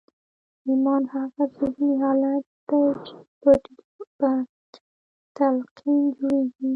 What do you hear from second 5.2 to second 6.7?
تلقین جوړېږي